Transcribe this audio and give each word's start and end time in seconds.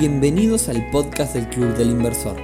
Bienvenidos 0.00 0.70
al 0.70 0.90
podcast 0.90 1.34
del 1.34 1.46
Club 1.50 1.76
del 1.76 1.90
Inversor, 1.90 2.40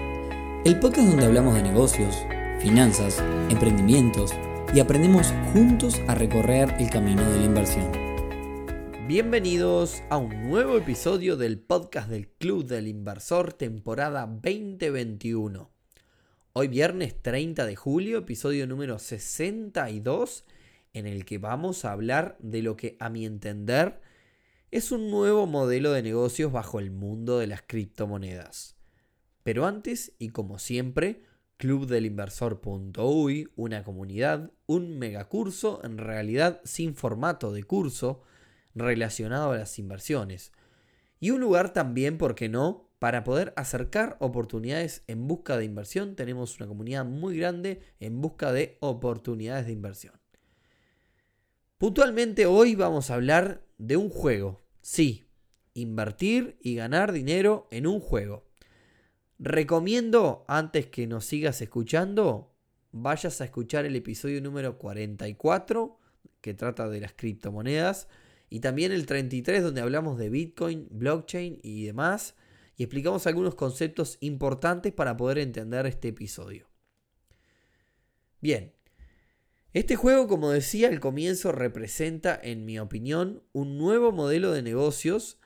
el 0.66 0.78
podcast 0.78 1.08
donde 1.08 1.24
hablamos 1.24 1.54
de 1.54 1.62
negocios, 1.62 2.14
finanzas, 2.60 3.18
emprendimientos 3.48 4.34
y 4.74 4.80
aprendemos 4.80 5.32
juntos 5.54 5.98
a 6.06 6.14
recorrer 6.14 6.74
el 6.78 6.90
camino 6.90 7.22
de 7.30 7.38
la 7.38 7.44
inversión. 7.46 7.90
Bienvenidos 9.08 10.02
a 10.10 10.18
un 10.18 10.50
nuevo 10.50 10.76
episodio 10.76 11.38
del 11.38 11.58
podcast 11.58 12.10
del 12.10 12.28
Club 12.28 12.66
del 12.66 12.88
Inversor 12.88 13.54
temporada 13.54 14.26
2021. 14.26 15.70
Hoy 16.52 16.68
viernes 16.68 17.22
30 17.22 17.64
de 17.64 17.74
julio, 17.74 18.18
episodio 18.18 18.66
número 18.66 18.98
62, 18.98 20.44
en 20.92 21.06
el 21.06 21.24
que 21.24 21.38
vamos 21.38 21.86
a 21.86 21.92
hablar 21.92 22.36
de 22.38 22.60
lo 22.60 22.76
que 22.76 22.98
a 23.00 23.08
mi 23.08 23.24
entender 23.24 23.98
es 24.76 24.92
un 24.92 25.10
nuevo 25.10 25.46
modelo 25.46 25.92
de 25.92 26.02
negocios 26.02 26.52
bajo 26.52 26.78
el 26.80 26.90
mundo 26.90 27.38
de 27.38 27.46
las 27.46 27.62
criptomonedas. 27.62 28.76
Pero 29.42 29.64
antes, 29.64 30.12
y 30.18 30.28
como 30.28 30.58
siempre, 30.58 31.22
clubdelinversor.uy, 31.56 33.48
una 33.56 33.84
comunidad, 33.84 34.52
un 34.66 34.98
megacurso, 34.98 35.82
en 35.82 35.96
realidad 35.96 36.60
sin 36.64 36.94
formato 36.94 37.52
de 37.52 37.64
curso, 37.64 38.20
relacionado 38.74 39.52
a 39.52 39.56
las 39.56 39.78
inversiones. 39.78 40.52
Y 41.20 41.30
un 41.30 41.40
lugar 41.40 41.72
también, 41.72 42.18
¿por 42.18 42.34
qué 42.34 42.50
no?, 42.50 42.90
para 42.98 43.24
poder 43.24 43.54
acercar 43.56 44.18
oportunidades 44.20 45.04
en 45.06 45.26
busca 45.26 45.56
de 45.56 45.64
inversión. 45.64 46.16
Tenemos 46.16 46.60
una 46.60 46.68
comunidad 46.68 47.06
muy 47.06 47.38
grande 47.38 47.80
en 47.98 48.20
busca 48.20 48.52
de 48.52 48.76
oportunidades 48.80 49.64
de 49.64 49.72
inversión. 49.72 50.20
Puntualmente 51.78 52.44
hoy 52.44 52.74
vamos 52.74 53.10
a 53.10 53.14
hablar 53.14 53.62
de 53.78 53.96
un 53.96 54.08
juego, 54.10 54.65
Sí, 54.88 55.26
invertir 55.74 56.58
y 56.62 56.76
ganar 56.76 57.10
dinero 57.10 57.66
en 57.72 57.88
un 57.88 57.98
juego. 57.98 58.46
Recomiendo, 59.40 60.44
antes 60.46 60.86
que 60.86 61.08
nos 61.08 61.24
sigas 61.24 61.60
escuchando, 61.60 62.54
vayas 62.92 63.40
a 63.40 63.46
escuchar 63.46 63.84
el 63.84 63.96
episodio 63.96 64.40
número 64.40 64.78
44, 64.78 65.98
que 66.40 66.54
trata 66.54 66.88
de 66.88 67.00
las 67.00 67.14
criptomonedas, 67.14 68.06
y 68.48 68.60
también 68.60 68.92
el 68.92 69.06
33, 69.06 69.64
donde 69.64 69.80
hablamos 69.80 70.18
de 70.18 70.30
Bitcoin, 70.30 70.86
blockchain 70.92 71.58
y 71.64 71.84
demás, 71.84 72.36
y 72.76 72.84
explicamos 72.84 73.26
algunos 73.26 73.56
conceptos 73.56 74.18
importantes 74.20 74.92
para 74.92 75.16
poder 75.16 75.38
entender 75.38 75.84
este 75.86 76.08
episodio. 76.08 76.68
Bien, 78.40 78.75
este 79.76 79.94
juego, 79.94 80.26
como 80.26 80.52
decía 80.52 80.88
al 80.88 81.00
comienzo, 81.00 81.52
representa, 81.52 82.40
en 82.42 82.64
mi 82.64 82.78
opinión, 82.78 83.42
un 83.52 83.76
nuevo 83.76 84.10
modelo 84.10 84.52
de 84.52 84.62
negocios, 84.62 85.38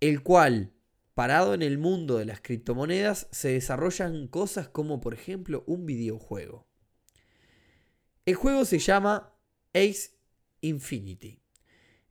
el 0.00 0.24
cual, 0.24 0.72
parado 1.14 1.54
en 1.54 1.62
el 1.62 1.78
mundo 1.78 2.18
de 2.18 2.24
las 2.24 2.40
criptomonedas, 2.40 3.28
se 3.30 3.52
desarrollan 3.52 4.26
cosas 4.26 4.68
como, 4.68 5.00
por 5.00 5.14
ejemplo, 5.14 5.62
un 5.68 5.86
videojuego. 5.86 6.66
El 8.26 8.34
juego 8.34 8.64
se 8.64 8.80
llama 8.80 9.36
Ace 9.72 10.18
Infinity. 10.62 11.40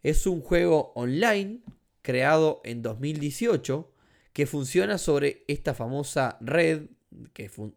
Es 0.01 0.27
un 0.27 0.39
juego 0.39 0.93
online 0.95 1.59
creado 2.01 2.61
en 2.63 2.81
2018 2.81 3.93
que 4.31 4.45
funciona 4.45 4.97
sobre 4.97 5.43
esta 5.49 5.73
famosa 5.73 6.37
red 6.39 6.87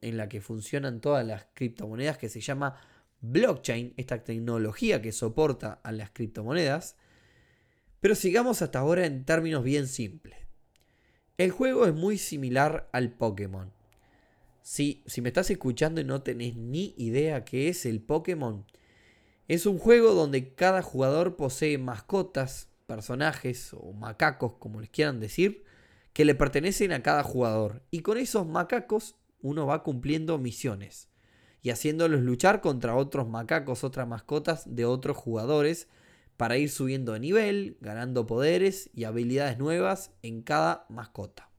en 0.02 0.16
la 0.16 0.28
que 0.28 0.40
funcionan 0.40 1.00
todas 1.00 1.26
las 1.26 1.48
criptomonedas 1.54 2.16
que 2.16 2.28
se 2.28 2.40
llama 2.40 2.78
blockchain, 3.22 3.94
esta 3.96 4.22
tecnología 4.24 5.00
que 5.00 5.12
soporta 5.12 5.80
a 5.82 5.92
las 5.92 6.10
criptomonedas. 6.10 6.96
Pero 8.00 8.14
sigamos 8.14 8.60
hasta 8.60 8.80
ahora 8.80 9.06
en 9.06 9.24
términos 9.24 9.64
bien 9.64 9.86
simples. 9.86 10.36
El 11.38 11.50
juego 11.52 11.86
es 11.86 11.94
muy 11.94 12.18
similar 12.18 12.90
al 12.92 13.12
Pokémon. 13.12 13.72
Si, 14.60 15.02
si 15.06 15.22
me 15.22 15.30
estás 15.30 15.50
escuchando 15.50 16.00
y 16.00 16.04
no 16.04 16.22
tenés 16.22 16.56
ni 16.56 16.94
idea 16.98 17.44
qué 17.44 17.68
es 17.68 17.86
el 17.86 18.00
Pokémon, 18.00 18.66
es 19.48 19.66
un 19.66 19.78
juego 19.78 20.14
donde 20.14 20.54
cada 20.54 20.82
jugador 20.82 21.36
posee 21.36 21.78
mascotas, 21.78 22.68
personajes 22.86 23.72
o 23.72 23.92
macacos, 23.92 24.54
como 24.54 24.80
les 24.80 24.90
quieran 24.90 25.20
decir, 25.20 25.64
que 26.12 26.24
le 26.24 26.34
pertenecen 26.34 26.92
a 26.92 27.02
cada 27.02 27.22
jugador. 27.22 27.82
Y 27.90 28.00
con 28.00 28.18
esos 28.18 28.46
macacos 28.46 29.16
uno 29.40 29.66
va 29.66 29.82
cumpliendo 29.82 30.38
misiones 30.38 31.11
y 31.62 31.70
haciéndolos 31.70 32.20
luchar 32.20 32.60
contra 32.60 32.96
otros 32.96 33.28
macacos, 33.28 33.84
otras 33.84 34.08
mascotas 34.08 34.64
de 34.66 34.84
otros 34.84 35.16
jugadores 35.16 35.88
para 36.36 36.58
ir 36.58 36.70
subiendo 36.70 37.12
de 37.12 37.20
nivel, 37.20 37.76
ganando 37.80 38.26
poderes 38.26 38.90
y 38.92 39.04
habilidades 39.04 39.58
nuevas 39.58 40.10
en 40.22 40.42
cada 40.42 40.86
mascota. 40.88 41.50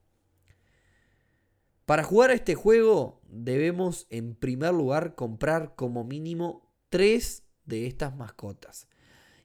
Para 1.86 2.02
jugar 2.02 2.30
a 2.30 2.34
este 2.34 2.54
juego 2.54 3.22
debemos 3.28 4.06
en 4.10 4.34
primer 4.34 4.72
lugar 4.72 5.14
comprar 5.14 5.74
como 5.74 6.04
mínimo 6.04 6.70
tres 6.88 7.44
de 7.64 7.86
estas 7.86 8.14
mascotas. 8.16 8.88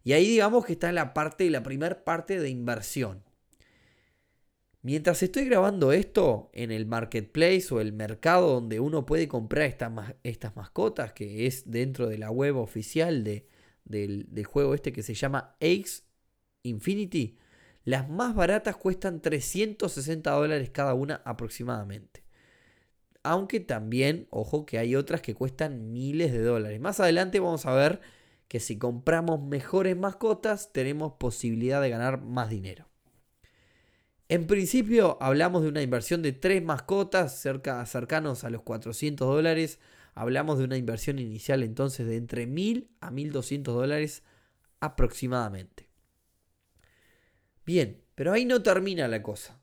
Y 0.04 0.14
ahí 0.14 0.28
digamos 0.28 0.66
que 0.66 0.74
está 0.74 0.92
la 0.92 1.14
parte, 1.14 1.50
la 1.50 1.64
primera 1.64 2.04
parte 2.04 2.40
de 2.40 2.50
inversión. 2.50 3.24
Mientras 4.90 5.22
estoy 5.22 5.46
grabando 5.46 5.92
esto 5.92 6.50
en 6.52 6.72
el 6.72 6.88
marketplace 6.88 7.68
o 7.70 7.80
el 7.80 7.94
mercado 7.94 8.56
donde 8.56 8.80
uno 8.80 9.06
puede 9.06 9.28
comprar 9.28 9.68
estas 10.24 10.56
mascotas, 10.56 11.14
que 11.14 11.46
es 11.46 11.70
dentro 11.70 12.08
de 12.08 12.18
la 12.18 12.32
web 12.32 12.58
oficial 12.58 13.24
de, 13.24 13.46
del, 13.86 14.26
del, 14.34 14.46
juego 14.46 14.74
este 14.74 14.92
que 14.92 15.04
se 15.04 15.14
llama 15.14 15.56
Ace 15.62 16.02
Infinity, 16.64 17.38
las 17.84 18.10
más 18.10 18.34
baratas 18.34 18.78
cuestan 18.78 19.22
360 19.22 20.32
dólares 20.32 20.72
cada 20.72 20.96
una 20.96 21.22
aproximadamente. 21.24 22.24
Aunque 23.22 23.60
también, 23.60 24.26
ojo, 24.32 24.66
que 24.66 24.80
hay 24.80 24.96
otras 24.96 25.22
que 25.22 25.36
cuestan 25.36 25.92
miles 25.92 26.32
de 26.32 26.42
dólares. 26.42 26.82
Más 26.82 27.00
adelante 27.00 27.40
vamos 27.40 27.68
a 27.68 27.76
ver 27.76 28.02
que 28.48 28.60
si 28.60 28.80
compramos 28.80 29.40
mejores 29.40 29.96
mascotas 29.96 30.74
tenemos 30.74 31.14
posibilidad 31.20 31.80
de 31.80 31.92
ganar 31.92 32.24
más 32.24 32.50
dinero. 32.50 32.89
En 34.30 34.46
principio 34.46 35.18
hablamos 35.22 35.64
de 35.64 35.70
una 35.70 35.82
inversión 35.82 36.22
de 36.22 36.34
tres 36.34 36.64
mascotas 36.64 37.40
cerca, 37.40 37.84
cercanos 37.88 38.44
a 38.44 38.52
los 38.52 38.62
400 38.62 39.28
dólares. 39.28 39.80
Hablamos 40.14 40.60
de 40.60 40.66
una 40.66 40.78
inversión 40.78 41.18
inicial 41.18 41.64
entonces 41.64 42.06
de 42.06 42.16
entre 42.16 42.46
1000 42.46 42.92
a 43.02 43.10
1200 43.10 43.74
dólares 43.74 44.22
aproximadamente. 44.82 45.90
Bien, 47.66 48.04
pero 48.14 48.32
ahí 48.32 48.46
no 48.46 48.62
termina 48.62 49.08
la 49.08 49.24
cosa. 49.24 49.60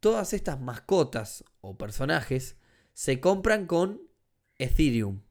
Todas 0.00 0.34
estas 0.34 0.60
mascotas 0.60 1.42
o 1.62 1.78
personajes 1.78 2.56
se 2.92 3.20
compran 3.20 3.66
con 3.66 4.02
Ethereum. 4.58 5.22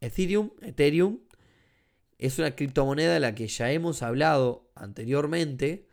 Ethereum, 0.00 0.52
Ethereum, 0.62 1.18
es 2.18 2.38
una 2.38 2.54
criptomoneda 2.54 3.14
de 3.14 3.20
la 3.20 3.34
que 3.34 3.48
ya 3.48 3.72
hemos 3.72 4.02
hablado 4.02 4.70
anteriormente 4.76 5.88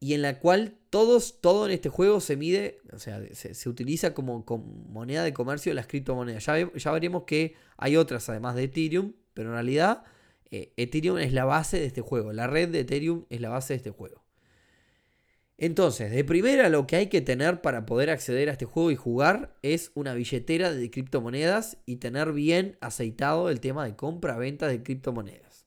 y 0.00 0.14
en 0.14 0.22
la 0.22 0.40
cual 0.40 0.78
todos, 0.88 1.40
todo 1.42 1.66
en 1.66 1.72
este 1.72 1.90
juego 1.90 2.20
se 2.20 2.36
mide, 2.36 2.80
o 2.92 2.98
sea, 2.98 3.22
se, 3.32 3.68
utiliza 3.68 4.14
como, 4.14 4.44
moneda 4.88 5.22
de 5.22 5.34
comercio 5.34 5.70
de 5.70 5.74
las 5.74 5.86
criptomonedas. 5.86 6.46
Ya, 6.46 6.72
ya, 6.74 6.92
veremos 6.92 7.24
que 7.24 7.54
hay 7.76 7.96
otras 7.96 8.28
además 8.30 8.56
de 8.56 8.64
Ethereum, 8.64 9.12
pero 9.34 9.50
en 9.50 9.54
realidad 9.54 10.04
eh, 10.50 10.72
Ethereum 10.78 11.18
es 11.18 11.34
la 11.34 11.44
base 11.44 11.78
de 11.78 11.84
este 11.84 12.00
juego. 12.00 12.32
La 12.32 12.46
red 12.46 12.70
de 12.70 12.80
Ethereum 12.80 13.26
es 13.28 13.42
la 13.42 13.50
base 13.50 13.74
de 13.74 13.76
este 13.76 13.90
juego. 13.90 14.24
Entonces, 15.58 16.10
de 16.10 16.24
primera 16.24 16.70
lo 16.70 16.86
que 16.86 16.96
hay 16.96 17.08
que 17.08 17.20
tener 17.20 17.60
para 17.60 17.84
poder 17.84 18.08
acceder 18.08 18.48
a 18.48 18.52
este 18.52 18.64
juego 18.64 18.90
y 18.90 18.96
jugar 18.96 19.54
es 19.60 19.92
una 19.94 20.14
billetera 20.14 20.72
de 20.72 20.90
criptomonedas 20.90 21.76
y 21.84 21.96
tener 21.96 22.32
bien 22.32 22.78
aceitado 22.80 23.50
el 23.50 23.60
tema 23.60 23.84
de 23.84 23.94
compra-venta 23.94 24.66
de 24.66 24.82
criptomonedas. 24.82 25.66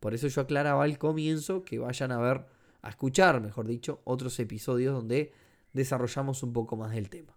Por 0.00 0.14
eso 0.14 0.28
yo 0.28 0.40
aclaraba 0.40 0.84
al 0.84 0.96
comienzo 0.96 1.62
que 1.62 1.78
vayan 1.78 2.12
a 2.12 2.18
ver 2.18 2.46
a 2.82 2.90
escuchar, 2.90 3.40
mejor 3.40 3.66
dicho, 3.66 4.00
otros 4.04 4.38
episodios 4.40 4.94
donde 4.94 5.32
desarrollamos 5.72 6.42
un 6.42 6.52
poco 6.52 6.76
más 6.76 6.92
del 6.92 7.08
tema. 7.08 7.36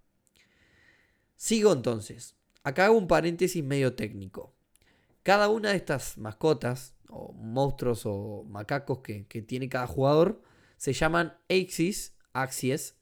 Sigo 1.35 1.73
entonces. 1.73 2.35
Acá 2.63 2.85
hago 2.85 2.97
un 2.97 3.07
paréntesis 3.07 3.63
medio 3.63 3.95
técnico. 3.95 4.53
Cada 5.23 5.49
una 5.49 5.69
de 5.71 5.75
estas 5.75 6.17
mascotas, 6.17 6.95
o 7.09 7.33
monstruos 7.33 8.05
o 8.05 8.45
macacos 8.47 8.99
que, 8.99 9.23
tiene 9.41 9.69
cada 9.69 9.87
jugador, 9.87 10.41
se 10.77 10.93
llaman 10.93 11.37
Axis, 11.49 12.15
Axies, 12.33 12.97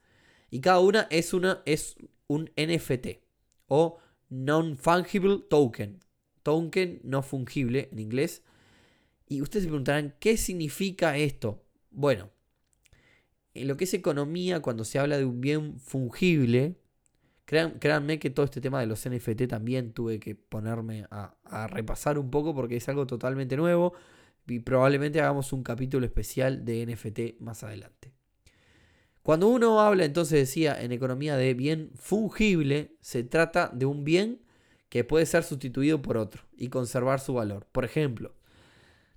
y 0.49 0.59
cada 0.59 0.79
una 0.79 1.07
es, 1.09 1.33
una, 1.33 1.61
es 1.65 1.95
un 2.27 2.51
NFT, 2.57 3.21
o 3.67 3.99
Non-Fungible 4.29 5.39
Token. 5.49 5.99
Token 6.43 7.01
no 7.03 7.21
fungible 7.21 7.89
en 7.91 7.99
inglés. 7.99 8.43
Y 9.27 9.41
ustedes 9.41 9.63
se 9.63 9.69
preguntarán, 9.69 10.15
¿qué 10.19 10.37
significa 10.37 11.17
esto? 11.17 11.63
Bueno, 11.91 12.29
en 13.53 13.67
lo 13.67 13.77
que 13.77 13.83
es 13.83 13.93
economía, 13.93 14.61
cuando 14.61 14.85
se 14.85 14.97
habla 14.97 15.17
de 15.17 15.25
un 15.25 15.41
bien 15.41 15.79
fungible, 15.79 16.77
créanme 17.45 18.17
que 18.17 18.29
todo 18.29 18.45
este 18.45 18.61
tema 18.61 18.79
de 18.79 18.87
los 18.87 19.07
NFT 19.07 19.47
también 19.47 19.91
tuve 19.91 20.19
que 20.19 20.35
ponerme 20.35 21.05
a, 21.11 21.35
repasar 21.67 22.17
un 22.17 22.31
poco 22.31 22.55
porque 22.55 22.77
es 22.77 22.87
algo 22.87 23.05
totalmente 23.05 23.57
nuevo 23.57 23.93
y 24.47 24.59
probablemente 24.59 25.19
hagamos 25.19 25.51
un 25.51 25.63
capítulo 25.63 26.05
especial 26.05 26.63
de 26.63 26.85
NFT 26.85 27.41
más 27.41 27.63
adelante. 27.63 28.13
Cuando 29.21 29.49
uno 29.49 29.81
habla, 29.81 30.05
entonces 30.05 30.39
decía, 30.39 30.81
en 30.81 30.91
economía 30.91 31.35
de 31.35 31.53
bien 31.53 31.91
fungible, 31.95 32.95
se 33.01 33.23
trata 33.23 33.69
de 33.73 33.85
un 33.85 34.03
bien 34.03 34.41
que 34.89 35.03
puede 35.03 35.25
ser 35.25 35.43
sustituido 35.43 36.01
por 36.01 36.17
otro 36.17 36.43
y 36.57 36.69
conservar 36.69 37.19
su 37.19 37.33
valor. 37.33 37.67
Por 37.71 37.85
ejemplo, 37.85 38.33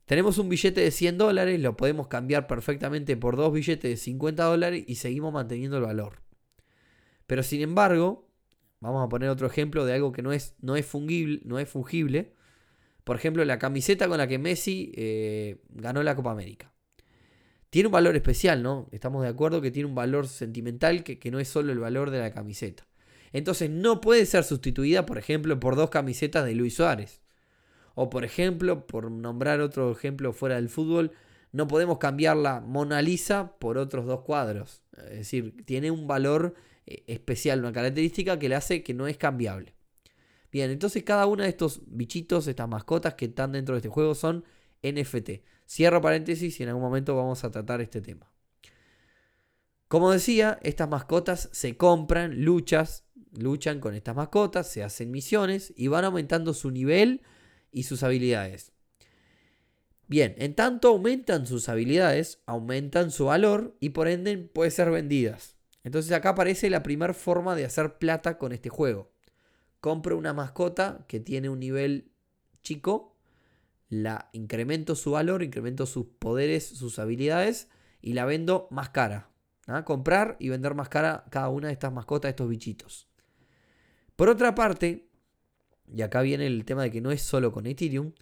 tenemos 0.06 0.38
un 0.38 0.48
billete 0.48 0.80
de 0.80 0.90
100 0.90 1.18
dólares, 1.18 1.60
lo 1.60 1.76
podemos 1.76 2.08
cambiar 2.08 2.46
perfectamente 2.46 3.16
por 3.16 3.36
dos 3.36 3.52
billetes 3.52 3.90
de 3.90 3.96
50 3.96 4.44
dólares 4.44 4.84
y 4.86 4.96
seguimos 4.96 5.32
manteniendo 5.32 5.78
el 5.78 5.84
valor. 5.84 6.22
Pero 7.26 7.42
sin 7.42 7.62
embargo, 7.62 8.28
vamos 8.80 9.04
a 9.04 9.08
poner 9.08 9.30
otro 9.30 9.46
ejemplo 9.46 9.84
de 9.84 9.94
algo 9.94 10.12
que 10.12 10.22
no 10.22 10.32
es, 10.32 10.54
no 10.60 10.76
es, 10.76 10.84
fungible, 10.86 11.40
no 11.44 11.58
es 11.58 11.68
fungible. 11.68 12.34
Por 13.04 13.16
ejemplo, 13.16 13.44
la 13.44 13.58
camiseta 13.58 14.08
con 14.08 14.18
la 14.18 14.28
que 14.28 14.38
Messi 14.38 14.92
eh, 14.94 15.62
ganó 15.70 16.02
la 16.02 16.14
Copa 16.14 16.32
América 16.32 16.74
tiene 17.74 17.88
un 17.88 17.92
valor 17.92 18.14
especial, 18.14 18.62
¿no? 18.62 18.88
Estamos 18.92 19.24
de 19.24 19.28
acuerdo 19.28 19.60
que 19.60 19.72
tiene 19.72 19.88
un 19.88 19.96
valor 19.96 20.28
sentimental 20.28 21.02
que, 21.02 21.18
no 21.32 21.40
es 21.40 21.48
solo 21.48 21.72
el 21.72 21.80
valor 21.80 22.10
de 22.10 22.20
la 22.20 22.32
camiseta. 22.32 22.86
Entonces 23.32 23.68
no 23.68 24.00
puede 24.00 24.26
ser 24.26 24.44
sustituida, 24.44 25.06
por 25.06 25.18
ejemplo, 25.18 25.58
por 25.58 25.74
dos 25.74 25.90
camisetas 25.90 26.44
de 26.44 26.54
Luis 26.54 26.76
Suárez. 26.76 27.23
O 27.94 28.10
por 28.10 28.24
ejemplo, 28.24 28.86
por 28.86 29.10
nombrar 29.10 29.60
otro 29.60 29.92
ejemplo 29.92 30.32
fuera 30.32 30.56
del 30.56 30.68
fútbol, 30.68 31.12
no 31.52 31.68
podemos 31.68 31.98
cambiar 31.98 32.36
la 32.36 32.60
Mona 32.60 33.00
Lisa 33.00 33.56
por 33.58 33.78
otros 33.78 34.06
dos 34.06 34.22
cuadros. 34.22 34.82
Es 34.96 35.18
decir, 35.18 35.64
tiene 35.64 35.90
un 35.90 36.06
valor 36.06 36.54
eh, 36.86 37.04
especial, 37.06 37.60
una 37.60 37.72
característica 37.72 38.38
que 38.38 38.48
le 38.48 38.56
hace 38.56 38.82
que 38.82 38.94
no 38.94 39.06
es 39.06 39.16
cambiable. 39.16 39.74
Bien, 40.50 40.70
entonces 40.70 41.02
cada 41.02 41.26
uno 41.26 41.42
de 41.42 41.48
estos 41.48 41.82
bichitos, 41.86 42.46
estas 42.46 42.68
mascotas 42.68 43.14
que 43.14 43.26
están 43.26 43.52
dentro 43.52 43.74
de 43.74 43.78
este 43.78 43.88
juego 43.88 44.14
son 44.14 44.44
NFT. 44.82 45.42
Cierro 45.66 46.00
paréntesis 46.00 46.58
y 46.60 46.62
en 46.62 46.68
algún 46.68 46.82
momento 46.82 47.16
vamos 47.16 47.44
a 47.44 47.50
tratar 47.50 47.80
este 47.80 48.00
tema. 48.00 48.30
Como 49.88 50.10
decía, 50.10 50.58
estas 50.62 50.88
mascotas 50.88 51.48
se 51.52 51.76
compran, 51.76 52.44
luchas, 52.44 53.04
luchan 53.32 53.80
con 53.80 53.94
estas 53.94 54.16
mascotas, 54.16 54.68
se 54.68 54.82
hacen 54.82 55.10
misiones 55.10 55.72
y 55.76 55.88
van 55.88 56.04
aumentando 56.04 56.52
su 56.52 56.70
nivel 56.70 57.22
y 57.74 57.82
sus 57.82 58.02
habilidades. 58.02 58.72
Bien, 60.06 60.34
en 60.38 60.54
tanto 60.54 60.88
aumentan 60.88 61.46
sus 61.46 61.68
habilidades, 61.68 62.42
aumentan 62.46 63.10
su 63.10 63.26
valor 63.26 63.76
y 63.80 63.90
por 63.90 64.08
ende 64.08 64.36
pueden 64.38 64.72
ser 64.72 64.90
vendidas. 64.90 65.56
Entonces 65.82 66.12
acá 66.12 66.30
aparece 66.30 66.70
la 66.70 66.82
primera 66.82 67.14
forma 67.14 67.54
de 67.54 67.64
hacer 67.64 67.98
plata 67.98 68.38
con 68.38 68.52
este 68.52 68.68
juego. 68.68 69.12
Compro 69.80 70.16
una 70.16 70.32
mascota 70.32 71.04
que 71.08 71.20
tiene 71.20 71.48
un 71.48 71.60
nivel 71.60 72.12
chico 72.62 73.14
la 73.88 74.30
incremento 74.32 74.96
su 74.96 75.12
valor, 75.12 75.42
incremento 75.42 75.86
sus 75.86 76.06
poderes, 76.18 76.66
sus 76.66 76.98
habilidades 76.98 77.68
y 78.00 78.14
la 78.14 78.24
vendo 78.24 78.66
más 78.70 78.90
cara. 78.90 79.30
¿ah? 79.66 79.84
Comprar 79.84 80.36
y 80.40 80.48
vender 80.48 80.74
más 80.74 80.88
cara 80.88 81.24
cada 81.30 81.48
una 81.48 81.68
de 81.68 81.74
estas 81.74 81.92
mascotas, 81.92 82.30
estos 82.30 82.48
bichitos. 82.48 83.08
Por 84.16 84.28
otra 84.28 84.54
parte, 84.54 85.08
y 85.92 86.02
acá 86.02 86.22
viene 86.22 86.46
el 86.46 86.64
tema 86.64 86.82
de 86.82 86.90
que 86.90 87.00
no 87.00 87.10
es 87.10 87.22
solo 87.22 87.52
con 87.52 87.66
Ethereum, 87.66 88.12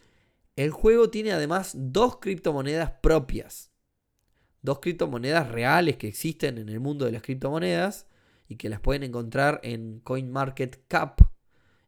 el 0.57 0.71
juego 0.71 1.11
tiene 1.11 1.33
además 1.33 1.73
dos 1.75 2.19
criptomonedas 2.19 2.93
propias. 3.03 3.71
Dos 4.61 4.81
criptomonedas 4.81 5.51
reales 5.51 5.97
que 5.97 6.09
existen 6.09 6.59
en 6.59 6.69
el 6.69 6.81
mundo 6.81 7.05
de 7.05 7.13
las 7.13 7.23
criptomonedas 7.23 8.07
y 8.49 8.57
que 8.57 8.69
las 8.69 8.81
pueden 8.81 9.03
encontrar 9.03 9.61
en 9.63 10.01
CoinMarketCap, 10.01 11.21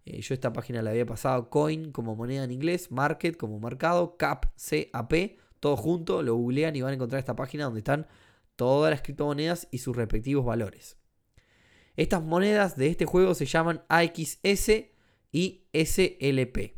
eh, 0.07 0.21
yo 0.21 0.35
esta 0.35 0.53
página 0.53 0.83
la 0.83 0.91
había 0.91 1.07
pasado 1.07 1.49
coin 1.51 1.91
como 1.93 2.15
moneda 2.15 2.45
en 2.45 2.51
inglés, 2.51 2.91
market 2.91 3.37
como 3.37 3.59
mercado, 3.59 4.17
cap, 4.17 4.47
C-A-P, 4.57 5.39
todo 5.61 5.77
junto, 5.77 6.23
lo 6.23 6.35
googlean 6.35 6.77
y 6.77 6.83
van 6.83 6.93
a 6.93 6.95
encontrar 6.95 7.19
esta 7.19 7.37
página 7.37 7.65
donde 7.65 7.81
están 7.81 8.07
todas 8.57 8.91
las 8.91 9.03
criptomonedas 9.03 9.69
y 9.71 9.79
sus 9.79 9.97
respectivos 9.97 10.45
valores. 10.45 10.99
Estas 11.97 12.23
monedas 12.23 12.77
de 12.77 12.89
este 12.89 13.07
juego 13.07 13.35
se 13.35 13.47
llaman 13.47 13.83
AXS 13.89 14.94
y 15.35 15.67
SLP. 15.73 16.77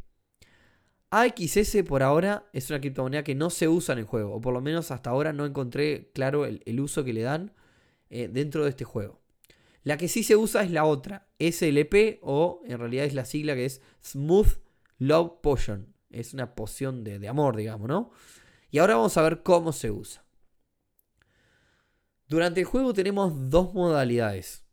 AXS 1.10 1.82
por 1.86 2.02
ahora 2.02 2.48
es 2.54 2.70
una 2.70 2.80
criptomoneda 2.80 3.22
que 3.22 3.34
no 3.34 3.50
se 3.50 3.68
usa 3.68 3.92
en 3.92 3.98
el 3.98 4.06
juego, 4.06 4.34
o 4.34 4.40
por 4.40 4.54
lo 4.54 4.62
menos 4.62 4.90
hasta 4.90 5.10
ahora 5.10 5.34
no 5.34 5.44
encontré 5.44 6.10
claro 6.14 6.46
el, 6.46 6.80
uso 6.80 7.04
que 7.04 7.12
le 7.12 7.20
dan 7.20 7.52
eh, 8.08 8.28
dentro 8.32 8.64
de 8.64 8.70
este 8.70 8.84
juego. 8.84 9.20
La 9.82 9.98
que 9.98 10.08
sí 10.08 10.22
se 10.22 10.36
usa 10.36 10.62
es 10.62 10.70
la 10.70 10.86
otra, 10.86 11.28
SLP 11.38 12.18
o 12.22 12.62
en 12.64 12.78
realidad 12.78 13.04
es 13.04 13.12
la 13.12 13.26
sigla 13.26 13.54
que 13.54 13.66
es 13.66 13.82
Smooth 14.02 14.58
Love 14.98 15.34
Potion. 15.42 15.94
Es 16.10 16.32
una 16.32 16.54
poción 16.54 17.04
de, 17.04 17.28
amor, 17.28 17.56
digamos, 17.56 17.88
¿no? 17.88 18.10
Y 18.70 18.78
ahora 18.78 18.96
vamos 18.96 19.18
a 19.18 19.22
ver 19.22 19.42
cómo 19.42 19.72
se 19.72 19.90
usa. 19.90 20.24
Durante 22.26 22.60
el 22.60 22.66
juego 22.66 22.94
tenemos 22.94 23.50
dos 23.50 23.74
modalidades. 23.74 24.64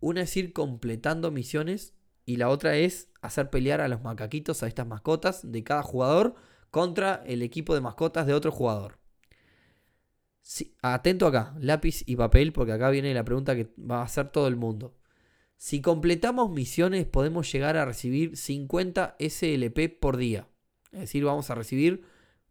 Una 0.00 0.22
es 0.22 0.36
ir 0.36 0.52
completando 0.52 1.30
misiones 1.30 1.95
y 2.26 2.36
la 2.36 2.50
otra 2.50 2.76
es 2.76 3.08
hacer 3.22 3.48
pelear 3.48 3.80
a 3.80 3.88
los 3.88 4.02
macaquitos, 4.02 4.62
a 4.62 4.66
estas 4.66 4.86
mascotas 4.86 5.50
de 5.50 5.64
cada 5.64 5.82
jugador 5.82 6.34
contra 6.70 7.22
el 7.24 7.40
equipo 7.40 7.74
de 7.74 7.80
mascotas 7.80 8.26
de 8.26 8.34
otro 8.34 8.52
jugador 8.52 8.98
atento 10.82 11.26
acá, 11.26 11.54
lápiz 11.60 12.02
y 12.06 12.16
papel, 12.16 12.52
porque 12.52 12.72
acá 12.72 12.90
viene 12.90 13.12
la 13.14 13.24
pregunta 13.24 13.56
que 13.56 13.72
va 13.78 14.00
a 14.00 14.04
hacer 14.04 14.28
todo 14.28 14.48
el 14.48 14.56
mundo. 14.56 14.96
Si 15.56 15.80
completamos 15.80 16.50
misiones, 16.50 17.06
podemos 17.06 17.50
llegar 17.50 17.76
a 17.76 17.84
recibir 17.84 18.36
50 18.36 19.16
SLP 19.18 19.98
por 20.00 20.16
día. 20.16 20.48
Es 20.92 21.00
decir, 21.00 21.24
vamos 21.24 21.50
a 21.50 21.54
recibir 21.54 22.04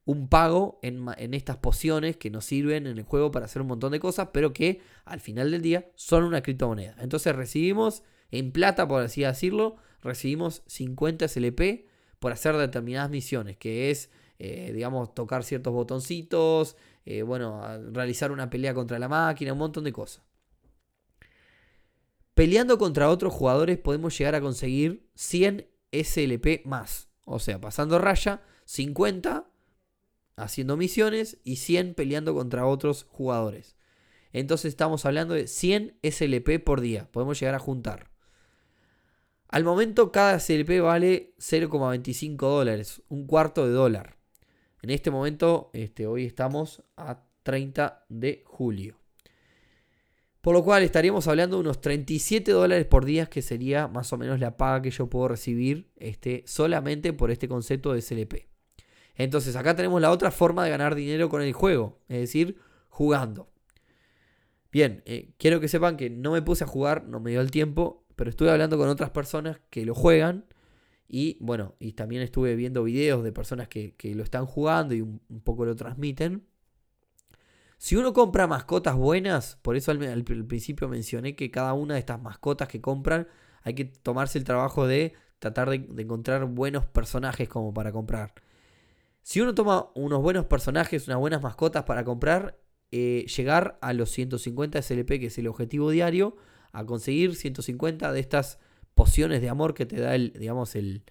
un 0.04 0.28
pago 0.28 0.80
en, 0.84 1.06
en, 1.18 1.34
estas 1.34 1.58
pociones 1.58 2.18
que 2.18 2.30
nos 2.30 2.46
sirven 2.46 2.86
en 2.86 2.98
el 2.98 3.04
juego 3.04 3.32
para 3.32 3.46
hacer 3.46 3.62
un 3.62 3.70
montón 3.70 3.92
de 3.92 4.00
cosas, 4.00 4.30
pero 4.34 4.54
que 4.54 4.82
al 5.04 5.20
final 5.20 5.52
del 5.52 5.62
día 5.62 5.90
son 5.96 6.24
una 6.24 6.42
criptomoneda. 6.42 6.96
Entonces 7.00 7.36
recibimos 7.36 8.04
en 8.32 8.52
plata, 8.52 8.88
por 8.88 9.04
así 9.04 9.22
decirlo, 9.22 9.78
recibimos 10.02 10.64
50 10.68 11.28
SLP 11.28 11.88
por 12.20 12.32
hacer 12.32 12.58
determinadas 12.58 13.10
misiones, 13.10 13.58
que 13.58 13.92
es, 13.92 14.10
eh, 14.40 14.72
digamos, 14.74 15.14
tocar 15.14 15.44
ciertos 15.44 15.74
botoncitos, 15.74 16.76
eh, 17.06 17.22
bueno, 17.22 17.62
realizar 17.92 18.32
una 18.32 18.50
pelea 18.50 18.74
contra 18.74 19.00
la 19.00 19.08
máquina, 19.08 19.54
un 19.54 19.60
montón 19.60 19.84
de 19.84 19.94
cosas. 19.94 20.24
Peleando 22.34 22.78
contra 22.78 23.10
otros 23.10 23.34
jugadores 23.34 23.78
podemos 23.78 24.18
llegar 24.18 24.36
a 24.36 24.42
conseguir 24.42 25.10
100 25.16 25.70
SLP 25.92 26.64
más. 26.66 27.08
O 27.26 27.40
sea, 27.40 27.62
pasando 27.62 27.98
raya, 27.98 28.42
50 28.66 29.50
haciendo 30.36 30.76
misiones 30.76 31.38
y 31.44 31.58
100 31.58 31.94
peleando 31.94 32.34
contra 32.34 32.66
otros 32.66 33.06
jugadores. 33.10 33.78
Entonces 34.34 34.70
estamos 34.70 35.06
hablando 35.06 35.34
de 35.34 35.48
100 35.48 35.98
SLP 36.04 36.60
por 36.60 36.82
día. 36.82 37.10
Podemos 37.12 37.40
llegar 37.40 37.56
a 37.56 37.60
juntar. 37.60 38.12
Al 39.48 39.64
momento 39.64 40.12
cada 40.12 40.40
SLP 40.40 40.82
vale 40.82 41.34
0,25 41.38 42.38
dólares, 42.38 43.02
un 43.10 43.26
cuarto 43.28 43.66
de 43.66 43.74
dólar. 43.74 44.18
En 44.82 44.90
este 44.90 45.12
momento, 45.12 45.70
este, 45.74 46.08
hoy 46.08 46.26
estamos 46.26 46.84
a 46.98 47.24
30 47.44 48.06
de 48.10 48.44
julio. 48.46 49.00
Por 50.42 50.54
lo 50.54 50.64
cual 50.64 50.84
estaríamos 50.84 51.28
hablando 51.28 51.58
de 51.58 51.62
unos 51.62 51.82
37 51.82 52.52
dólares 52.52 52.86
por 52.86 53.04
día, 53.06 53.26
que 53.26 53.42
sería 53.42 53.88
más 53.88 54.14
o 54.14 54.18
menos 54.18 54.40
la 54.40 54.58
paga 54.58 54.84
que 54.84 54.92
yo 54.92 55.10
puedo 55.10 55.28
recibir 55.28 55.90
este, 55.96 56.44
solamente 56.46 57.14
por 57.14 57.32
este 57.32 57.48
concepto 57.48 57.94
de 57.94 58.02
SLP. 58.02 58.48
Entonces 59.16 59.56
acá 59.56 59.76
tenemos 59.76 60.02
la 60.02 60.12
otra 60.12 60.30
forma 60.30 60.64
de 60.64 60.70
ganar 60.70 60.94
dinero 60.94 61.30
con 61.30 61.42
el 61.42 61.54
juego, 61.54 62.00
es 62.10 62.20
decir, 62.20 62.58
jugando. 62.90 63.50
Bien, 64.72 65.02
eh, 65.06 65.34
quiero 65.38 65.60
que 65.60 65.68
sepan 65.68 65.98
que 65.98 66.10
no 66.10 66.34
me 66.34 66.42
puse 66.42 66.64
a 66.64 66.68
jugar, 66.68 67.06
no 67.06 67.20
me 67.20 67.32
dio 67.32 67.42
el 67.42 67.50
tiempo, 67.50 68.05
pero 68.16 68.30
estuve 68.30 68.52
hablando 68.52 68.78
con 68.78 68.90
otras 68.90 69.10
personas 69.10 69.60
que 69.70 69.86
lo 69.86 69.96
juegan 69.96 70.46
y 71.08 71.38
bueno, 71.40 71.76
y 71.80 71.94
también 71.94 72.22
estuve 72.22 72.56
viendo 72.56 72.84
videos 72.84 73.24
de 73.24 73.32
personas 73.32 73.68
que, 73.68 73.96
lo 74.16 74.24
están 74.24 74.46
jugando 74.46 74.96
y 74.96 75.02
un, 75.02 75.20
poco 75.44 75.66
lo 75.66 75.76
transmiten. 75.76 76.46
Si 77.78 77.96
uno 77.96 78.14
compra 78.14 78.48
mascotas 78.48 78.96
buenas, 78.96 79.58
por 79.62 79.76
eso 79.76 79.92
al, 79.92 80.24
principio 80.24 80.88
mencioné 80.88 81.36
que 81.36 81.52
cada 81.52 81.74
una 81.74 81.96
de 81.96 82.00
estas 82.00 82.22
mascotas 82.22 82.68
que 82.68 82.82
compran 82.82 83.28
hay 83.62 83.74
que 83.76 83.86
tomarse 83.86 84.38
el 84.38 84.44
trabajo 84.44 84.88
de 84.88 85.14
tratar 85.40 85.70
de, 85.70 85.86
encontrar 86.02 86.46
buenos 86.46 86.86
personajes 86.86 87.48
como 87.50 87.74
para 87.74 87.92
comprar. 87.92 88.34
Si 89.22 89.42
uno 89.42 89.54
toma 89.54 89.90
unos 89.96 90.22
buenos 90.22 90.46
personajes, 90.46 91.08
unas 91.08 91.20
buenas 91.20 91.42
mascotas 91.42 91.84
para 91.84 92.04
comprar, 92.04 92.58
eh, 92.92 93.26
llegar 93.36 93.78
a 93.82 93.94
los 93.94 94.12
150 94.12 94.82
SLP, 94.82 95.20
que 95.20 95.26
es 95.28 95.38
el 95.38 95.48
objetivo 95.48 95.90
diario, 95.90 96.38
a 96.78 96.86
conseguir 96.86 97.36
150 97.36 98.12
de 98.12 98.20
estas 98.20 98.60
pociones 98.94 99.42
de 99.42 99.50
amor 99.50 99.74
que 99.74 99.86
te 99.86 100.00
da 100.00 100.16
el, 100.16 100.34
digamos, 100.34 100.76
el, 100.76 101.04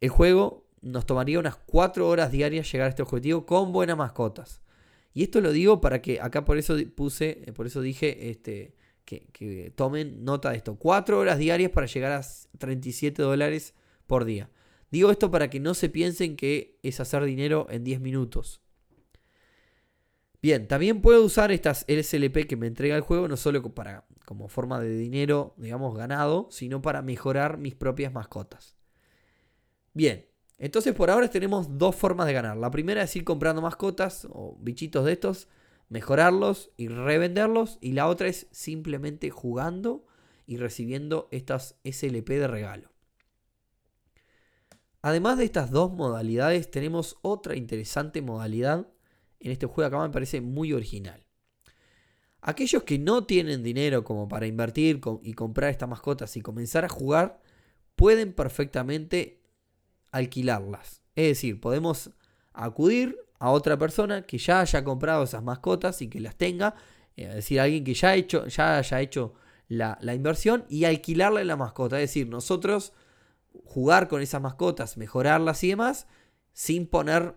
el 0.00 0.08
juego, 0.08 0.66
nos 0.82 1.06
tomaría 1.06 1.38
unas 1.38 1.56
4 1.56 2.06
horas 2.08 2.32
diarias 2.32 2.70
llegar 2.70 2.86
a 2.86 2.90
este 2.90 3.02
objetivo 3.02 3.46
con 3.46 3.72
buenas 3.72 3.96
mascotas. 3.96 4.62
Y 5.12 5.24
esto 5.24 5.40
lo 5.40 5.52
digo 5.52 5.80
para 5.80 6.00
que 6.00 6.20
acá 6.20 6.44
por 6.44 6.58
eso 6.58 6.76
puse, 6.94 7.42
eh, 7.46 7.52
por 7.52 7.66
eso 7.66 7.80
dije 7.80 8.30
este, 8.30 8.74
que, 9.04 9.72
tomen 9.74 10.24
nota 10.24 10.50
de 10.50 10.56
esto. 10.56 10.76
4 10.76 11.18
horas 11.18 11.38
diarias 11.38 11.70
para 11.70 11.86
llegar 11.86 12.12
a 12.12 12.24
37 12.58 13.22
dólares 13.22 13.74
por 14.06 14.24
día. 14.24 14.50
Digo 14.90 15.10
esto 15.10 15.30
para 15.30 15.50
que 15.50 15.60
no 15.60 15.74
se 15.74 15.88
piensen 15.88 16.36
que 16.36 16.78
es 16.82 17.00
hacer 17.00 17.24
dinero 17.24 17.66
en 17.70 17.84
10 17.84 18.00
minutos. 18.00 18.60
Bien, 20.42 20.66
también 20.66 21.02
puedo 21.02 21.22
usar 21.22 21.52
estas 21.52 21.84
SLP 21.86 22.46
que 22.46 22.56
me 22.56 22.66
entrega 22.66 22.96
el 22.96 23.02
juego 23.02 23.28
no 23.28 23.36
solo 23.36 23.62
para, 23.74 24.06
como 24.30 24.46
forma 24.46 24.78
de 24.78 24.96
dinero, 24.96 25.54
digamos, 25.56 25.92
ganado, 25.96 26.46
sino 26.52 26.80
para 26.80 27.02
mejorar 27.02 27.58
mis 27.58 27.74
propias 27.74 28.12
mascotas. 28.12 28.76
Bien, 29.92 30.28
entonces 30.56 30.94
por 30.94 31.10
ahora 31.10 31.28
tenemos 31.28 31.76
dos 31.78 31.96
formas 31.96 32.28
de 32.28 32.34
ganar. 32.34 32.56
La 32.56 32.70
primera 32.70 33.02
es 33.02 33.16
ir 33.16 33.24
comprando 33.24 33.60
mascotas 33.60 34.28
o 34.30 34.56
bichitos 34.60 35.04
de 35.04 35.14
estos, 35.14 35.48
mejorarlos 35.88 36.70
y 36.76 36.86
revenderlos. 36.86 37.78
Y 37.80 37.90
la 37.90 38.06
otra 38.06 38.28
es 38.28 38.46
simplemente 38.52 39.30
jugando 39.30 40.06
y 40.46 40.58
recibiendo 40.58 41.26
estas 41.32 41.80
SLP 41.82 42.28
de 42.28 42.46
regalo. 42.46 42.92
Además 45.02 45.38
de 45.38 45.44
estas 45.44 45.72
dos 45.72 45.90
modalidades, 45.90 46.70
tenemos 46.70 47.16
otra 47.22 47.56
interesante 47.56 48.22
modalidad 48.22 48.86
en 49.40 49.50
este 49.50 49.66
juego 49.66 49.88
acá 49.88 50.06
me 50.06 50.12
parece 50.12 50.40
muy 50.40 50.72
original. 50.72 51.26
Aquellos 52.42 52.82
que 52.84 52.98
no 52.98 53.24
tienen 53.24 53.62
dinero 53.62 54.04
como 54.04 54.28
para 54.28 54.46
invertir 54.46 55.00
y 55.22 55.34
comprar 55.34 55.70
estas 55.70 55.88
mascotas 55.88 56.36
y 56.36 56.40
comenzar 56.40 56.84
a 56.84 56.88
jugar, 56.88 57.40
pueden 57.96 58.32
perfectamente 58.32 59.40
alquilarlas. 60.10 61.02
Es 61.14 61.28
decir, 61.28 61.60
podemos 61.60 62.10
acudir 62.52 63.18
a 63.38 63.50
otra 63.50 63.78
persona 63.78 64.22
que 64.22 64.38
ya 64.38 64.60
haya 64.60 64.84
comprado 64.84 65.24
esas 65.24 65.42
mascotas 65.42 66.00
y 66.02 66.08
que 66.08 66.20
las 66.20 66.36
tenga, 66.36 66.74
eh, 67.16 67.26
es 67.28 67.34
decir, 67.36 67.60
alguien 67.60 67.84
que 67.84 67.94
ya, 67.94 68.14
hecho, 68.14 68.46
ya 68.46 68.78
haya 68.78 69.00
hecho 69.00 69.34
la, 69.68 69.98
la 70.00 70.14
inversión 70.14 70.64
y 70.68 70.84
alquilarle 70.84 71.44
la 71.44 71.56
mascota. 71.56 71.96
Es 71.96 72.10
decir, 72.10 72.28
nosotros 72.28 72.92
jugar 73.64 74.08
con 74.08 74.22
esas 74.22 74.40
mascotas, 74.40 74.96
mejorarlas 74.96 75.62
y 75.64 75.68
demás, 75.68 76.06
sin 76.52 76.86
poner, 76.86 77.34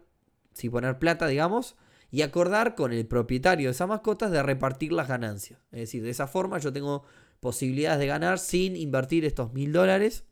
sin 0.53 0.72
poner 0.72 1.00
plata, 1.00 1.27
digamos, 1.27 1.75
y 2.13 2.22
acordar 2.22 2.75
con 2.75 2.93
el 2.93 3.08
propietario 3.08 3.70
de 3.70 3.72
esas 3.72 3.88
mascotas 3.88 4.29
de 4.29 4.43
repartir 4.43 4.91
las 4.93 5.08
ganancias. 5.08 5.60
Es 5.72 5.79
decir, 5.79 6.03
de 6.03 6.12
esa 6.12 6.27
forma 6.27 6.60
yo 6.60 6.72
tengo 6.72 7.03
posibilidades 7.39 7.98
de 7.98 8.05
ganar 8.05 8.38
sin 8.38 8.75
invertir 8.75 9.25
estos 9.25 9.51
mil 9.51 9.72
dólares 9.72 10.24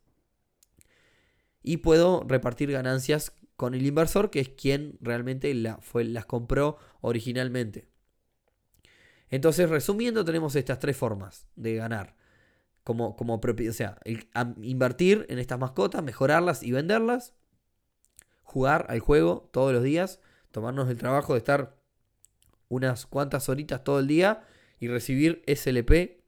y 1.63 1.77
puedo 1.77 2.23
repartir 2.27 2.71
ganancias 2.71 3.33
con 3.55 3.73
el 3.73 3.83
inversor 3.83 4.29
que 4.29 4.41
es 4.41 4.49
quien 4.49 4.99
realmente 5.01 5.51
las 5.55 6.25
compró 6.27 6.77
originalmente. 7.01 7.87
Entonces, 9.31 9.67
resumiendo, 9.67 10.23
tenemos 10.23 10.55
estas 10.55 10.77
tres 10.77 10.95
formas 10.95 11.47
de 11.55 11.77
ganar. 11.77 12.15
Como, 12.83 13.15
como 13.15 13.41
o 13.41 13.73
sea, 13.73 13.97
invertir 14.61 15.25
en 15.29 15.39
estas 15.39 15.57
mascotas, 15.57 16.03
mejorarlas 16.03 16.61
y 16.61 16.73
venderlas. 16.73 17.33
Jugar 18.43 18.85
al 18.87 18.99
juego 18.99 19.49
todos 19.51 19.73
los 19.73 19.81
días 19.81 20.19
tomarnos 20.51 20.89
el 20.89 20.97
trabajo 20.97 21.33
de 21.33 21.39
estar 21.39 21.77
unas 22.67 23.05
cuantas 23.05 23.49
horitas 23.49 23.83
todo 23.83 23.99
el 23.99 24.07
día 24.07 24.45
y 24.79 24.87
recibir 24.87 25.43
SLP 25.47 26.21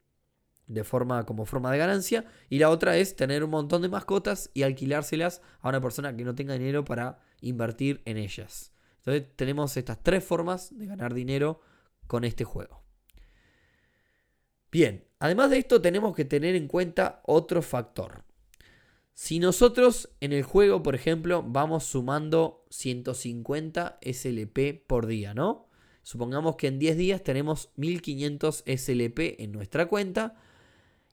de 0.67 0.83
forma 0.83 1.25
como 1.25 1.45
forma 1.45 1.71
de 1.71 1.77
ganancia 1.77 2.25
y 2.49 2.59
la 2.59 2.69
otra 2.69 2.97
es 2.97 3.15
tener 3.15 3.43
un 3.43 3.49
montón 3.49 3.81
de 3.81 3.89
mascotas 3.89 4.49
y 4.53 4.63
alquilárselas 4.63 5.41
a 5.61 5.69
una 5.69 5.81
persona 5.81 6.15
que 6.15 6.23
no 6.23 6.35
tenga 6.35 6.53
dinero 6.53 6.85
para 6.85 7.19
invertir 7.41 8.01
en 8.05 8.17
ellas. 8.17 8.73
Entonces 8.97 9.35
tenemos 9.35 9.75
estas 9.77 10.01
tres 10.01 10.23
formas 10.23 10.77
de 10.77 10.85
ganar 10.85 11.13
dinero 11.13 11.61
con 12.07 12.23
este 12.23 12.43
juego. 12.43 12.83
Bien, 14.71 15.05
además 15.19 15.49
de 15.49 15.59
esto 15.59 15.81
tenemos 15.81 16.15
que 16.15 16.25
tener 16.25 16.55
en 16.55 16.67
cuenta 16.67 17.21
otro 17.25 17.61
factor. 17.61 18.23
Si 19.13 19.39
nosotros 19.39 20.10
en 20.22 20.34
el 20.34 20.43
juego, 20.43 20.82
por 20.82 20.96
ejemplo, 20.96 21.43
vamos 21.46 21.84
sumando 21.84 22.65
150 22.72 24.00
SLP 24.01 24.86
por 24.88 25.05
día, 25.05 25.34
¿no? 25.36 25.70
Supongamos 26.01 26.55
que 26.55 26.67
en 26.67 26.79
10 26.79 26.98
días 26.98 27.24
tenemos 27.24 27.70
1500 27.75 28.63
SLP 28.65 29.39
en 29.39 29.51
nuestra 29.51 29.86
cuenta 29.88 30.36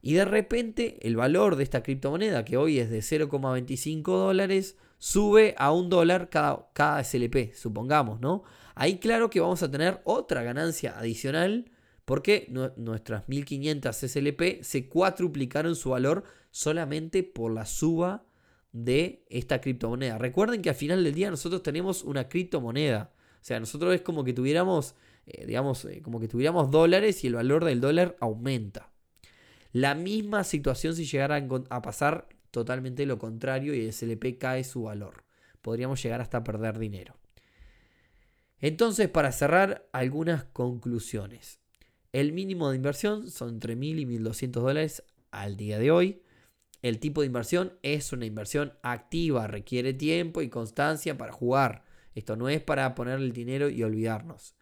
y 0.03 0.15
de 0.15 0.25
repente 0.25 0.99
el 1.07 1.17
valor 1.17 1.57
de 1.57 1.63
esta 1.63 1.83
criptomoneda, 1.83 2.45
que 2.45 2.57
hoy 2.57 2.79
es 2.79 2.91
de 2.91 3.01
0,25 3.01 4.03
dólares, 4.03 4.77
sube 4.99 5.55
a 5.59 5.71
un 5.71 5.91
dólar 5.91 6.31
cada, 6.31 6.71
cada 6.73 7.05
SLP, 7.05 7.55
supongamos, 7.55 8.21
¿no? 8.21 8.43
Ahí 8.75 8.99
claro 8.99 9.29
que 9.29 9.41
vamos 9.41 9.63
a 9.63 9.71
tener 9.71 10.01
otra 10.05 10.43
ganancia 10.43 10.99
adicional 10.99 11.71
porque 12.07 12.49
nuestras 12.77 13.29
1500 13.29 13.95
SLP 13.95 14.63
se 14.63 14.89
cuatruplicaron 14.89 15.77
su 15.77 15.91
valor 15.91 16.25
solamente 16.51 17.23
por 17.23 17.53
la 17.53 17.67
suba 17.67 18.25
de 18.73 19.25
esta 19.29 19.61
criptomoneda. 19.61 20.19
Recuerden 20.19 20.63
que 20.63 20.71
al 20.71 20.75
final 20.75 21.03
del 21.05 21.15
día 21.15 21.31
nosotros 21.31 21.63
tenemos 21.63 22.03
una 22.03 22.29
criptomoneda. 22.29 23.13
O 23.41 23.45
sea, 23.45 23.59
nosotros 23.59 23.95
es 23.95 24.03
como 24.03 24.25
que 24.25 24.33
tuviéramos, 24.33 24.95
eh, 25.27 25.47
digamos, 25.47 25.85
eh, 25.85 26.03
como 26.03 26.21
que 26.21 26.29
tuviéramos 26.29 26.71
dólares 26.71 27.25
y 27.25 27.29
el 27.29 27.35
valor 27.35 27.65
del 27.65 27.81
dólar 27.81 28.17
aumenta. 28.21 28.91
La 29.73 29.95
misma 29.95 30.45
situación 30.45 30.95
si 30.95 31.05
llegara 31.05 31.47
a 31.71 31.83
pasar 31.83 32.29
totalmente 32.51 33.07
lo 33.07 33.19
contrario 33.19 33.75
y 33.75 33.81
el 33.81 33.93
SLP 33.93 34.39
cae 34.39 34.65
su 34.65 34.83
valor. 34.83 35.25
Podríamos 35.63 36.03
llegar 36.03 36.21
hasta 36.21 36.43
perder 36.43 36.79
dinero. 36.79 37.17
Entonces, 38.61 39.09
para 39.09 39.33
cerrar, 39.33 39.89
algunas 39.93 40.45
conclusiones. 40.45 41.61
El 42.13 42.33
mínimo 42.33 42.71
de 42.71 42.77
inversión 42.77 43.31
son 43.31 43.51
entre 43.51 43.77
1.000 43.77 44.01
y 44.01 44.05
1.200 44.19 44.51
dólares 44.51 45.03
al 45.31 45.57
día 45.57 45.79
de 45.79 45.91
hoy. 45.91 46.23
El 46.83 46.99
tipo 46.99 47.21
de 47.21 47.27
inversión 47.27 47.75
es 47.83 48.13
una 48.13 48.27
inversión 48.27 48.73
activa, 48.83 49.47
requiere 49.47 49.93
tiempo 49.93 50.41
y 50.41 50.49
constancia 50.49 51.19
para 51.19 51.33
jugar. 51.33 51.85
Esto 52.15 52.37
no 52.37 52.49
es 52.49 52.63
para 52.63 52.95
poner 52.95 53.19
el 53.19 53.33
dinero 53.33 53.69
y 53.69 53.83
olvidarnos. 53.83 54.55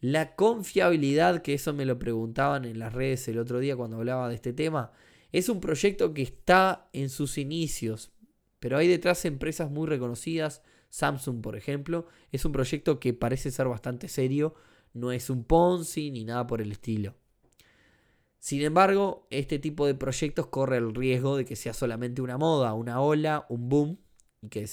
La 0.00 0.36
confiabilidad, 0.36 1.42
que 1.42 1.54
eso 1.54 1.72
me 1.72 1.86
lo 1.86 1.98
preguntaban 1.98 2.64
en 2.64 2.78
las 2.78 2.92
redes 2.92 3.26
el 3.28 3.38
otro 3.38 3.58
día 3.58 3.76
cuando 3.76 3.96
hablaba 3.96 4.28
de 4.28 4.36
este 4.36 4.52
tema, 4.52 4.92
es 5.32 5.48
un 5.48 5.60
proyecto 5.60 6.14
que 6.14 6.22
está 6.22 6.88
en 6.92 7.08
sus 7.08 7.38
inicios, 7.38 8.12
pero 8.60 8.78
hay 8.78 8.88
detrás 8.88 9.24
empresas 9.24 9.70
muy 9.70 9.86
reconocidas, 9.86 10.62
Samsung 10.90 11.40
por 11.42 11.56
ejemplo, 11.56 12.06
es 12.30 12.44
un 12.44 12.52
proyecto 12.52 13.00
que 13.00 13.14
parece 13.14 13.50
ser 13.50 13.68
bastante 13.68 14.08
serio, 14.08 14.54
no 14.92 15.12
es 15.12 15.28
un 15.28 15.44
Ponzi 15.44 16.10
ni 16.10 16.24
nada 16.24 16.46
por 16.46 16.62
el 16.62 16.72
estilo. 16.72 17.14
Sin 18.38 18.62
embargo, 18.62 19.26
este 19.30 19.58
tipo 19.58 19.86
de 19.86 19.94
proyectos 19.94 20.46
corre 20.46 20.76
el 20.76 20.94
riesgo 20.94 21.36
de 21.36 21.44
que 21.44 21.56
sea 21.56 21.72
solamente 21.72 22.22
una 22.22 22.38
moda, 22.38 22.74
una 22.74 23.00
ola, 23.00 23.46
un 23.48 23.68
boom 23.68 23.98
y 24.40 24.48
que, 24.48 24.68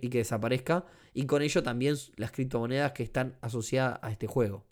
y 0.00 0.08
que 0.08 0.18
desaparezca, 0.18 0.86
y 1.12 1.26
con 1.26 1.42
ello 1.42 1.62
también 1.62 1.96
las 2.16 2.32
criptomonedas 2.32 2.92
que 2.92 3.02
están 3.02 3.36
asociadas 3.40 3.98
a 4.02 4.10
este 4.10 4.26
juego. 4.26 4.64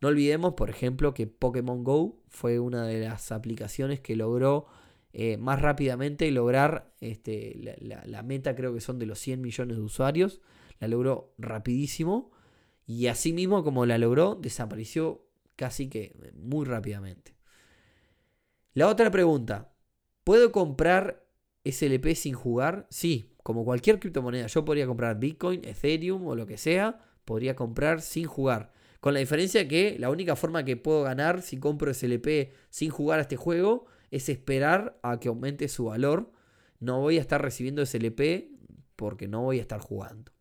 No 0.00 0.08
olvidemos, 0.08 0.54
por 0.54 0.70
ejemplo, 0.70 1.14
que 1.14 1.26
Pokémon 1.26 1.82
Go 1.82 2.20
fue 2.28 2.58
una 2.58 2.86
de 2.86 3.00
las 3.00 3.32
aplicaciones 3.32 4.00
que 4.00 4.16
logró 4.16 4.66
eh, 5.16 5.36
más 5.36 5.62
rápidamente 5.62 6.28
lograr 6.32 6.92
este, 7.00 7.78
la, 7.80 8.22
meta, 8.24 8.56
creo 8.56 8.74
que 8.74 8.80
son 8.80 8.98
de 8.98 9.06
los 9.06 9.18
100 9.20 9.40
millones 9.40 9.76
de 9.76 9.82
usuarios. 9.82 10.40
La 10.80 10.88
logró 10.88 11.32
rapidísimo 11.38 12.32
y 12.86 13.06
así 13.06 13.32
mismo 13.32 13.62
como 13.62 13.86
la 13.86 13.96
logró, 13.96 14.34
desapareció 14.34 15.24
casi 15.56 15.88
que 15.88 16.14
muy 16.34 16.66
rápidamente. 16.66 17.33
La 18.74 18.88
otra 18.88 19.10
pregunta, 19.10 19.72
¿puedo 20.24 20.52
comprar 20.52 21.26
SLP 21.64 22.14
sin 22.14 22.34
jugar? 22.34 22.86
Sí, 22.90 23.32
como 23.42 23.64
cualquier 23.64 23.98
criptomoneda. 23.98 24.46
Yo 24.46 24.64
podría 24.64 24.86
comprar 24.86 25.18
Bitcoin, 25.18 25.64
Ethereum 25.64 26.26
o 26.26 26.34
lo 26.34 26.46
que 26.46 26.58
sea, 26.58 26.98
podría 27.24 27.56
comprar 27.56 28.02
sin 28.02 28.26
jugar. 28.26 28.72
Con 29.00 29.14
la 29.14 29.20
diferencia 29.20 29.66
que 29.68 29.96
la 29.98 30.10
única 30.10 30.36
forma 30.36 30.64
que 30.64 30.76
puedo 30.76 31.02
ganar 31.02 31.42
si 31.42 31.58
compro 31.58 31.94
SLP 31.94 32.52
sin 32.70 32.90
jugar 32.90 33.18
a 33.18 33.22
este 33.22 33.36
juego 33.36 33.86
es 34.10 34.28
esperar 34.28 34.98
a 35.02 35.20
que 35.20 35.28
aumente 35.28 35.68
su 35.68 35.86
valor. 35.86 36.32
No 36.80 37.00
voy 37.00 37.18
a 37.18 37.20
estar 37.20 37.40
recibiendo 37.40 37.84
SLP 37.84 38.50
porque 38.96 39.28
no 39.28 39.42
voy 39.42 39.58
a 39.58 39.62
estar 39.62 39.80
jugando. 39.80 40.32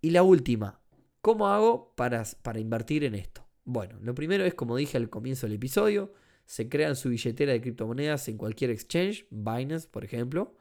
Y 0.00 0.10
la 0.10 0.22
última, 0.22 0.80
¿Cómo 1.24 1.48
hago 1.48 1.94
para, 1.96 2.22
para 2.42 2.60
invertir 2.60 3.02
en 3.02 3.14
esto? 3.14 3.48
Bueno, 3.64 3.98
lo 4.02 4.14
primero 4.14 4.44
es, 4.44 4.52
como 4.52 4.76
dije 4.76 4.98
al 4.98 5.08
comienzo 5.08 5.46
del 5.46 5.56
episodio, 5.56 6.12
se 6.46 6.68
crean 6.68 6.96
su 6.96 7.08
billetera 7.08 7.52
de 7.52 7.60
criptomonedas 7.60 8.28
en 8.28 8.36
cualquier 8.36 8.70
exchange, 8.70 9.26
Binance 9.30 9.88
por 9.88 10.04
ejemplo, 10.04 10.54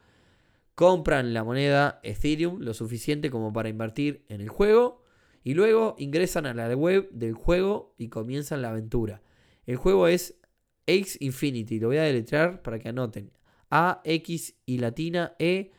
compran 0.76 1.34
la 1.34 1.44
moneda 1.44 2.00
Ethereum 2.04 2.62
lo 2.62 2.74
suficiente 2.74 3.30
como 3.30 3.54
para 3.54 3.70
invertir 3.70 4.26
en 4.28 4.42
el 4.42 4.50
juego 4.50 5.04
y 5.44 5.54
luego 5.54 5.96
ingresan 5.98 6.46
a 6.46 6.54
la 6.54 6.76
web 6.76 7.10
del 7.12 7.34
juego 7.34 7.96
y 7.98 8.10
comienzan 8.10 8.62
la 8.62 8.70
aventura. 8.70 9.22
El 9.66 9.78
juego 9.78 10.08
es 10.08 10.40
X 10.88 11.18
Infinity, 11.22 11.80
lo 11.80 11.88
voy 11.88 11.98
a 11.98 12.04
deletrear 12.04 12.62
para 12.62 12.80
que 12.80 12.90
anoten. 12.90 13.32
A, 13.70 14.02
X 14.04 14.56
y 14.66 14.78
latina 14.78 15.36
E 15.40 15.72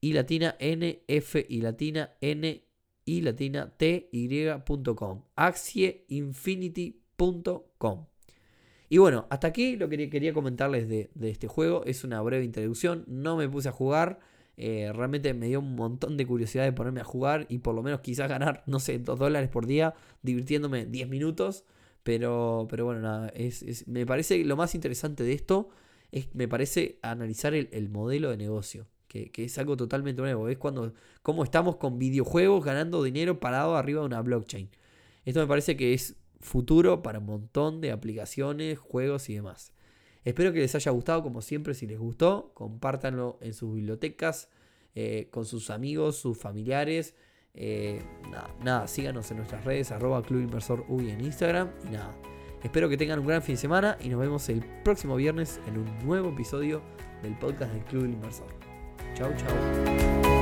y 0.00 0.12
latina 0.12 0.56
N, 0.58 1.02
F 1.06 1.46
y 1.48 1.60
latina 1.60 2.14
N 2.20 2.64
y 3.04 3.20
latina 3.22 3.72
ty.com. 3.76 5.22
Axieinfinity.com. 5.36 8.06
Y 8.88 8.98
bueno, 8.98 9.26
hasta 9.30 9.48
aquí 9.48 9.76
lo 9.76 9.88
que 9.88 10.08
quería 10.08 10.32
comentarles 10.32 10.88
de, 10.88 11.10
este 11.22 11.46
juego. 11.46 11.84
Es 11.84 12.04
una 12.04 12.20
breve 12.22 12.44
introducción. 12.44 13.04
No 13.06 13.36
me 13.36 13.48
puse 13.48 13.68
a 13.68 13.72
jugar. 13.72 14.18
Eh, 14.56 14.90
realmente 14.92 15.34
me 15.34 15.46
dio 15.46 15.60
un 15.60 15.76
montón 15.76 16.16
de 16.16 16.26
curiosidad 16.26 16.64
de 16.64 16.72
ponerme 16.72 17.00
a 17.00 17.04
jugar 17.04 17.46
y 17.48 17.58
por 17.58 17.74
lo 17.74 17.82
menos 17.82 18.00
quizás 18.00 18.28
ganar, 18.28 18.64
no 18.66 18.80
sé, 18.80 18.98
2 18.98 19.16
dólares 19.16 19.48
por 19.50 19.66
día, 19.66 19.94
divirtiéndome 20.22 20.86
10 20.86 21.08
minutos. 21.08 21.64
Pero, 22.02 22.66
pero 22.70 22.86
bueno, 22.86 23.00
nada, 23.00 23.28
es, 23.28 23.86
me 23.86 24.06
parece 24.06 24.44
lo 24.44 24.56
más 24.56 24.74
interesante 24.74 25.22
de 25.24 25.34
esto 25.34 25.68
es, 26.10 26.34
me 26.34 26.48
parece, 26.48 26.98
analizar 27.02 27.54
el, 27.54 27.88
modelo 27.90 28.30
de 28.30 28.36
negocio. 28.36 28.86
Que, 29.08 29.30
que, 29.30 29.44
es 29.44 29.58
algo 29.58 29.76
totalmente 29.76 30.20
nuevo. 30.20 30.48
Es 30.48 30.58
cuando 30.58 30.94
cómo 31.22 31.44
estamos 31.44 31.76
con 31.76 31.98
videojuegos 31.98 32.64
ganando 32.64 33.02
dinero 33.02 33.40
parado 33.40 33.76
arriba 33.76 34.00
de 34.00 34.06
una 34.06 34.22
blockchain. 34.22 34.70
Esto 35.24 35.40
me 35.40 35.46
parece 35.46 35.76
que 35.76 35.94
es 35.94 36.16
futuro 36.40 37.02
para 37.02 37.18
un 37.18 37.26
montón 37.26 37.80
de 37.80 37.92
aplicaciones, 37.92 38.78
juegos 38.78 39.28
y 39.28 39.34
demás. 39.34 39.72
Espero 40.24 40.52
que 40.52 40.60
les 40.60 40.74
haya 40.74 40.90
gustado, 40.90 41.22
como 41.22 41.40
siempre, 41.40 41.74
si 41.74 41.86
les 41.86 41.98
gustó, 41.98 42.52
compártanlo 42.54 43.38
en 43.40 43.54
sus 43.54 43.74
bibliotecas, 43.74 44.48
eh, 44.94 45.28
con 45.30 45.44
sus 45.44 45.70
amigos, 45.70 46.16
sus 46.16 46.36
familiares. 46.36 47.14
Eh, 47.54 48.02
nada, 48.62 48.86
síganos 48.88 49.30
en 49.30 49.38
nuestras 49.38 49.64
redes, 49.64 49.90
arroba 49.90 50.22
Club 50.22 50.42
Inversor 50.42 50.84
UI 50.88 51.10
en 51.10 51.20
Instagram. 51.22 51.70
Y 51.86 51.90
nada, 51.90 52.14
espero 52.62 52.88
que 52.88 52.96
tengan 52.96 53.20
un 53.20 53.26
gran 53.26 53.42
fin 53.42 53.54
de 53.54 53.60
semana 53.60 53.96
y 54.00 54.08
nos 54.08 54.20
vemos 54.20 54.48
el 54.48 54.64
próximo 54.84 55.16
viernes 55.16 55.60
en 55.66 55.78
un 55.78 55.98
nuevo 56.06 56.30
episodio 56.30 56.82
del 57.22 57.38
podcast 57.38 57.72
del 57.72 57.84
Club 57.84 58.04
Inversor. 58.04 58.48
Chau, 59.14 59.32
chau. 59.36 60.37